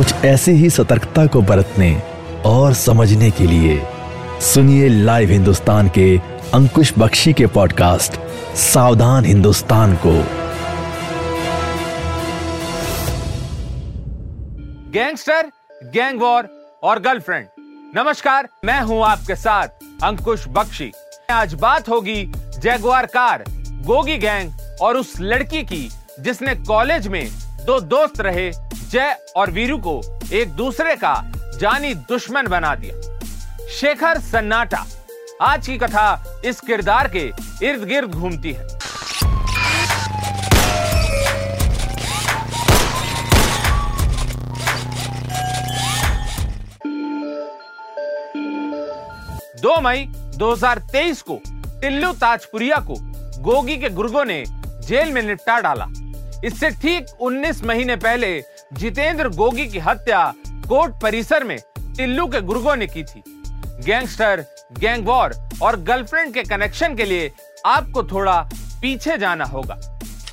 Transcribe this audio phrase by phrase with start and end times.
[0.00, 2.02] कुछ ऐसी ही सतर्कता को बरतने
[2.46, 3.80] और समझने के लिए
[4.40, 6.06] सुनिए लाइव हिंदुस्तान के
[6.54, 8.12] अंकुश बख्शी के पॉडकास्ट,
[8.56, 10.12] सावधान हिंदुस्तान को।
[14.90, 15.50] गैंगस्टर,
[15.84, 16.48] गैंग वॉर
[16.82, 17.46] और गर्लफ्रेंड,
[17.96, 19.68] नमस्कार, मैं हूँ आपके साथ
[20.02, 20.90] अंकुश बख्शी।
[21.30, 22.24] आज बात होगी
[22.58, 23.44] जैगवार कार,
[23.84, 25.88] गोगी गैंग और उस लड़की की,
[26.20, 27.26] जिसने कॉलेज में
[27.66, 28.50] दो दोस्त रहे
[28.90, 30.00] जय और वीरू को
[30.32, 31.12] एक दूसरे का
[31.58, 34.84] जानी दुश्मन बना दिया। शेखर सन्नाटा,
[35.42, 37.22] आज की कथा इस किरदार के
[37.66, 38.66] इर्द गिर्द घूमती है।
[49.56, 50.04] दो मई
[50.36, 51.40] 2023 को
[51.80, 52.96] टिल्लू ताजपुरिया को
[53.42, 54.44] गोगी के गुर्गों ने
[54.82, 55.86] जेल में निपटा डाला।
[56.44, 58.28] इससे ठीक 19 महीने पहले
[58.72, 60.32] जितेंद्र गोगी की हत्या
[60.68, 61.58] कोर्ट परिसर में
[61.96, 63.22] टिल्लू के गुर्गों ने की थी।
[63.84, 64.44] गैंगस्टर
[64.78, 67.30] गैंग वॉर और गर्लफ्रेंड के कनेक्शन के लिए
[67.66, 68.40] आपको थोड़ा
[68.82, 69.78] पीछे जाना होगा।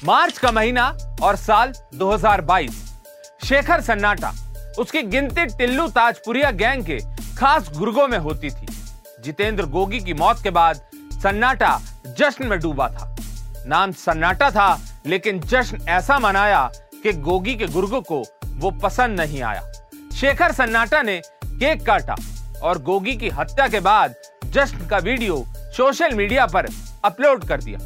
[0.04, 0.88] मार्च का महीना
[1.22, 2.84] और साल 2022
[3.46, 4.34] शेखर सन्नाटा,
[4.80, 7.00] उसकी गिनती टिल्लू ताजपुरिया गैंग के
[7.36, 8.68] खास गुर्गों में होती थी।
[9.20, 10.82] जितेंद्र गोगी की मौत के बाद
[11.24, 13.16] सन्नाटा जश्न में डूबा था।
[13.68, 16.70] नाम सन्नाटा था, लेकिन जश्न ऐसा मनाया
[17.04, 18.24] कि गोगी के गुर्गों को
[18.58, 19.62] वो पसंद नहीं आया।
[20.16, 22.16] शेखर सन्नाटा ने केक काटा
[22.64, 25.44] और गोगी की हत्या के बाद जश्न का वीडियो
[25.78, 26.68] सोशल मीडिया पर
[27.06, 27.80] अपलोड कर दिया।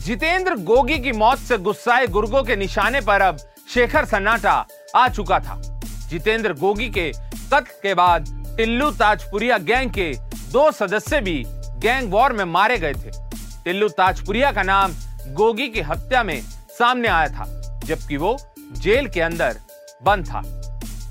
[0.00, 3.38] जितेंद्र गोगी की मौत से गुस्साए गुर्गों के निशाने पर अब
[3.74, 4.52] शेखर सन्नाटा
[4.96, 5.60] आ चुका था।
[6.08, 10.12] जितेंद्र गोगी के कत्ल के बाद टिल्लू ताजपुरिया गैंग के
[10.52, 11.42] दो सदस्य भी
[11.80, 13.10] गैंग वॉर में मारे गए थे।
[13.64, 14.92] टिल्लू ताजपुरिया का नाम
[15.34, 16.40] गोगी की हत्या में
[16.70, 17.44] सामने आया था,
[17.84, 18.36] जबकि वो
[18.74, 19.56] जेल के अंदर
[20.02, 20.42] बंद था।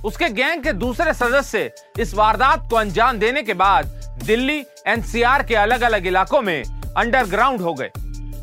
[0.06, 5.56] उसके गैंग के दूसरे सदस्य इस वारदात को अंजाम देने के बाद दिल्ली, एनसीआर के
[5.56, 6.64] अलग अलग इलाकों में
[6.98, 7.92] अंडरग्राउंड हो गए।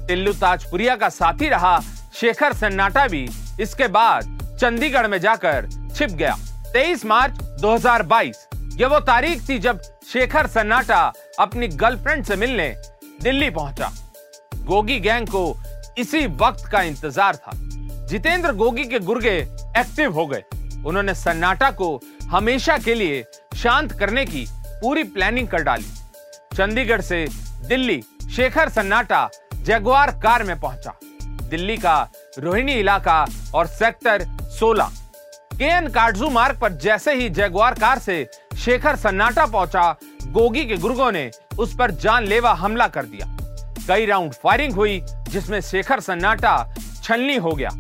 [0.09, 1.79] टिल्लू ताजपुरिया का साथी रहा,
[2.15, 3.29] शेखर सन्नाटा भी
[3.61, 6.35] इसके बाद चंडीगढ़ में जाकर छिप गया।
[6.75, 8.47] 23 मार्च 2022
[8.77, 11.01] ये वो तारीख थी जब शेखर सन्नाटा
[11.41, 12.69] अपनी गर्लफ्रेंड से मिलने
[13.23, 13.91] दिल्ली पहुँचा।
[14.65, 15.57] गोगी गैंग को
[15.99, 17.53] इसी वक्त का इंतज़ार था।
[18.09, 19.37] जितेंद्र गोगी के गुर्गे
[19.79, 20.43] एक्टिव हो गए।
[20.87, 21.89] उन्होंने सन्नाटा को
[22.31, 23.25] हमेशा के लिए
[23.57, 24.47] शांत करने की
[24.83, 25.91] पूरी प्लानिंग कर डाली।
[26.57, 27.27] चंडीगढ़ से
[27.69, 28.01] दिल्ली
[28.37, 29.29] शेखर सन्नाटा
[29.63, 33.25] जगुआर कार में पहुँचा। दिल्ली का रोहिणी इलाका
[33.55, 34.25] और सेक्टर
[34.61, 34.91] 16
[35.59, 38.27] के एन काटजू मार्ग पर जैसे ही जगुआर कार से
[38.59, 43.27] शेखर सन्नाटा पहुँचा, गोगी के गुर्गों ने उस पर जानलेवा हमला कर दिया।
[43.89, 47.71] कई राउंड फायरिंग हुई, जिसमें शेखर सन्नाटा छलनी हो गया।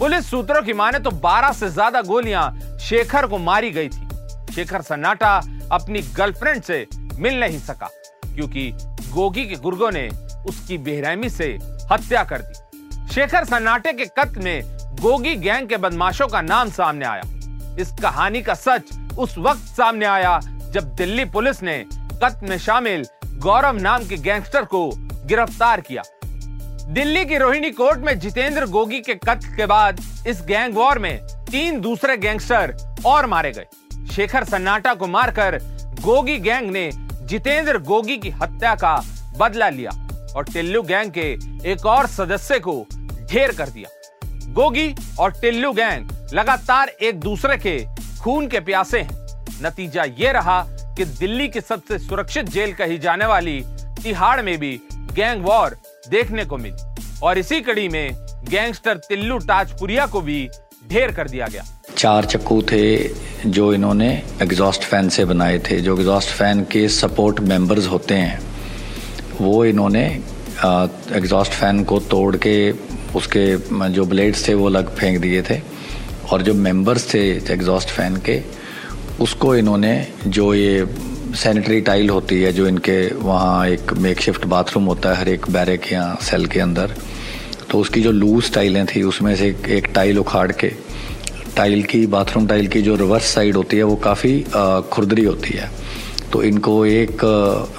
[0.00, 4.82] पुलिस सूत्रों की माने तो 12 से ज़्यादा गोलियाँ शेखर को मारी गई थी। शेखर
[4.82, 5.32] सन्नाटा
[5.72, 7.88] अपनी गर्लफ्रेंड से मिल नहीं सका,
[8.26, 8.70] क्योंकि
[9.10, 10.08] गोगी के गुर्गों ने
[10.48, 11.48] उसकी बेरहमी से
[11.92, 17.06] हत्या कर दी। शेखर सन्नाटे के कत्ल में गोगी गैंग के बदमाशों का नाम सामने
[17.06, 20.38] आया। इस कहानी का सच उस वक्त सामने आया
[20.72, 23.06] जब दिल्ली पुलिस ने कत्ल में शामिल
[23.38, 24.88] गौरव नाम के गैंगस्टर को
[25.26, 26.02] गिरफ़्तार किया।
[26.90, 31.18] दिल्ली की रोहिणी कोर्ट में जितेंद्र गोगी के कत्ल के बाद इस गैंग वॉर में
[31.50, 32.74] तीन दूसरे गैंगस्टर
[33.06, 35.58] और मारे गए। शेखर सन्नाटा को मारकर
[36.00, 36.90] गोगी गैंग ने
[37.22, 38.94] जितेंद्र गोगी की हत्या का
[39.36, 39.90] बदला लिया
[40.36, 41.28] और टिल्लू गैंग के
[41.72, 42.74] एक और सदस्य को
[43.30, 43.90] ढेर कर दिया।
[44.52, 47.78] गोगी और टिल्लू गैंग लगातार एक दूसरे के
[48.20, 50.62] खून के प्यासे हैं। नतीजा ये रहा
[50.96, 53.60] कि दिल्ली की सबसे सुरक्षित जेल कही जाने वाली
[54.02, 55.76] तिहाड़ में भी गैंग वॉर
[56.10, 58.14] देखने को मिली। और इसी कड़ी में
[58.50, 60.48] गैंगस्टर तिल्लू ताजपुरिया को भी
[60.90, 61.64] ढेर कर दिया गया।
[61.96, 62.84] चार चक्कू थे
[63.46, 64.10] जो इन्होंने
[64.42, 68.38] एग्जॉस्ट फ़ैन से बनाए थे। जो एग्जॉस्ट फ़ैन के सपोर्ट मेंबर्स होते हैं,
[69.40, 70.04] वो इन्होंने
[71.16, 72.54] एग्जॉस्ट फ़ैन को तोड़ के
[73.16, 73.44] उसके
[73.90, 75.60] जो ब्लेड्स थे वो अलग फेंक दिए थे।
[76.32, 77.22] और जो मेंबर्स थे
[77.52, 78.40] एग्जॉस्ट फ़ैन के,
[79.20, 79.94] उसको इन्होंने
[80.26, 80.84] जो ये
[81.34, 85.50] सैनिटरी टाइल होती है जो इनके वहाँ एक मेक शिफ्ट बाथरूम होता है हर एक
[85.50, 86.94] बैरक या सेल के अंदर।
[87.70, 90.72] तो उसकी जो लूज टाइलें थी उसमें से एक, टाइल उखाड़ के
[91.56, 94.44] टाइल की बाथरूम टाइल की जो रिवर्स साइड होती है वो काफ़ी
[94.92, 95.70] खुरदरी होती है।
[96.32, 97.24] तो इनको एक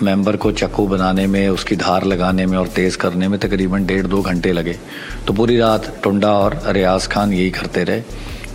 [0.04, 4.08] मेंबर को चक्कू बनाने में उसकी धार लगाने में और तेज़ करने में तकरीबन डेढ़
[4.08, 4.76] दो घंटे लगे।
[5.28, 8.02] तो पूरी रात टुंडा और रियाज खान यही करते रहे।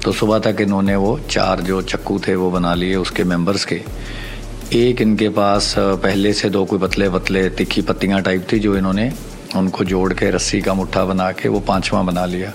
[0.05, 3.81] तो सुबह तक इन्होंने वो चार जो चक्कू थे वो बना लिए उसके मेंबर्स के।
[4.75, 9.11] एक इनके पास पहले से दो कोई पतले पतले तिखी पत्तियाँ टाइप थी जो इन्होंने
[9.57, 12.53] उनको जोड़ के रस्सी का मुट्ठा बना के वो पाँचवा बना लिया।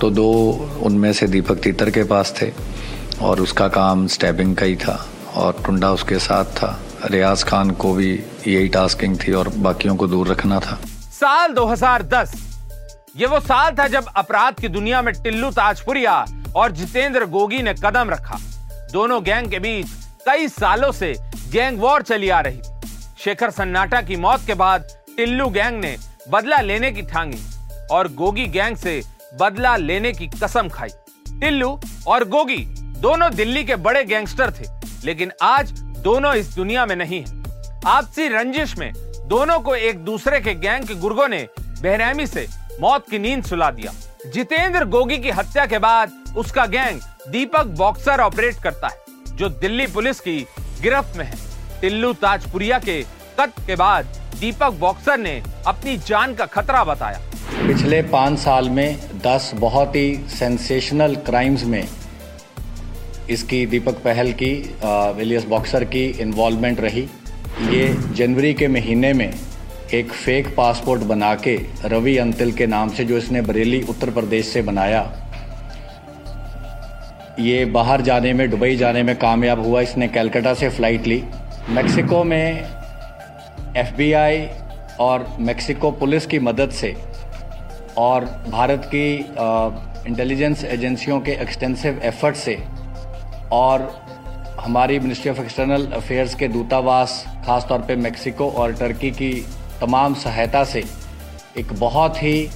[0.00, 0.26] तो दो
[0.82, 2.50] उनमें से दीपक तीतर के पास थे
[3.22, 4.96] और उसका काम स्टैबिंग का ही था
[5.36, 8.10] और टुंडा उसके साथ था। रियाज खान को भी
[8.46, 10.78] यही टास्किंग थी और बाकियों को दूर रखना था।
[11.12, 12.34] साल 2010
[13.16, 16.24] ये वो साल था जब अपराध की दुनिया में टिल्लू ताजपुरिया
[16.56, 18.38] और जितेंद्र गोगी ने कदम रखा।
[18.92, 19.86] दोनों गैंग के बीच
[20.26, 21.14] कई सालों से
[21.50, 22.60] गैंग वॉर चली आ रही।
[23.18, 24.86] शेखर सन्नाटा की मौत के बाद
[25.16, 25.96] टिल्लू गैंग ने
[26.30, 27.42] बदला लेने की ठांगी
[27.90, 29.00] और गोगी गैंग से
[29.40, 30.88] बदला लेने की कसम खाई।
[31.30, 32.64] टिल्लू और गोगी
[33.00, 34.66] दोनों दिल्ली के बड़े गैंगस्टर थे,
[35.04, 38.92] लेकिन आज दोनों इस दुनिया में नहीं है। आपसी रंजिश में
[39.28, 41.46] दोनों को एक दूसरे के गैंग के गुर्गों ने
[41.82, 42.46] बेरहमी से
[42.80, 43.92] मौत की नींद सुला दिया।
[44.26, 49.86] जितेंद्र गोगी की हत्या के बाद उसका गैंग दीपक बॉक्सर ऑपरेट करता है, जो दिल्ली
[49.88, 50.40] पुलिस की
[50.82, 51.36] गिरफ्त में है।
[51.80, 53.00] टिल्लू ताजपुरिया के
[53.38, 57.20] कत्ल के बाद दीपक बॉक्सर ने अपनी जान का खतरा बताया।
[57.66, 61.86] पिछले पाँच साल में दस बहुत ही सेंसेशनल क्राइम्स में
[63.30, 64.54] इसकी दीपक पहल की
[65.16, 67.08] विलियस बॉक्सर की इन्वॉल्वमेंट रही।
[67.70, 69.32] ये जनवरी के महीने में
[69.94, 74.48] एक फेक पासपोर्ट बना के रवि अंतिल के नाम से जो इसने बरेली उत्तर प्रदेश
[74.48, 75.00] से बनाया
[77.38, 81.22] ये बाहर जाने में, दुबई जाने में कामयाब हुआ। इसने कैलकाटा से फ़्लाइट ली।
[81.70, 82.64] मेक्सिको में
[83.76, 84.46] एफबीआई
[85.00, 86.94] और मेक्सिको पुलिस की मदद से
[87.98, 89.14] और भारत की
[90.08, 92.56] इंटेलिजेंस एजेंसियों के एक्सटेंसिव एफर्ट से
[93.52, 93.90] और
[94.60, 99.30] हमारी मिनिस्ट्री ऑफ़ एक्सटर्नल अफेयर्स के दूतावास खास तौर पे मेक्सिको और टर्की की
[99.80, 100.82] तमाम सहायता से
[101.58, 102.48] एक बहुत ही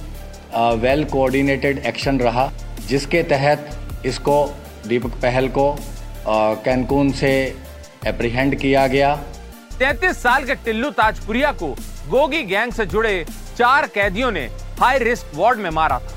[0.55, 2.49] वेल कोऑर्डिनेटेड एक्शन रहा,
[2.87, 4.35] जिसके तहत इसको
[4.87, 5.75] दीपक पहल को
[6.27, 7.33] कैनकून से
[8.07, 9.15] अप्रीहेंड किया गया।
[9.79, 11.67] तैतीस साल के टिल्लू ताजपुरिया को
[12.09, 13.25] गोगी गैंग से जुड़े
[13.57, 14.45] चार कैदियों ने
[14.79, 16.15] हाई रिस्क वार्ड में मारा था।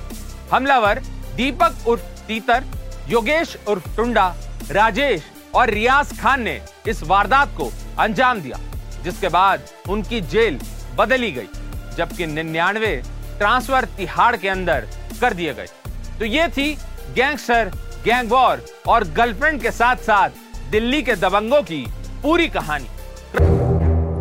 [0.52, 0.98] हमलावर
[1.36, 2.64] दीपक उर्फ़ तीतर,
[3.08, 4.34] योगेश उर्फ़ टुंडा,
[4.70, 5.22] राजेश
[5.54, 8.58] और रियाज खान ने इस वारदात को अंजाम दिया,
[9.04, 10.58] जिसके बाद उनकी जेल
[10.96, 11.48] बदली गई,
[11.96, 12.94] जबकि निन्यानवे
[13.38, 14.88] ट्रांसफ़र तिहाड़ के अंदर
[15.20, 15.66] कर दिए गए।
[16.18, 16.72] तो ये थी
[17.14, 17.70] गैंगस्टर
[18.04, 20.30] गैंग वॉर और गर्लफ्रेंड के साथ साथ
[20.70, 21.86] दिल्ली के दबंगों की
[22.22, 22.86] पूरी कहानी।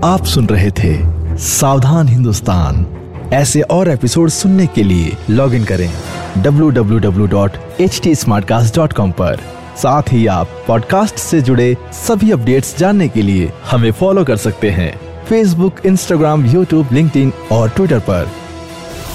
[0.07, 2.87] आप सुन रहे थे सावधान हिंदुस्तान।
[3.33, 5.93] ऐसे और एपिसोड सुनने के लिए लॉग इन करें
[6.37, 9.39] www.htsmartcast.com पर।
[9.77, 14.69] साथ ही आप पॉडकास्ट से जुड़े सभी अपडेट्स जानने के लिए हमें फॉलो कर सकते
[14.69, 18.31] हैं। फेसबुक इंस्टाग्राम यूट्यूब लिंक्डइन और ट्विटर पर।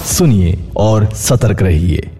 [0.04, 2.19] सुनिए और सतर्क रहिए।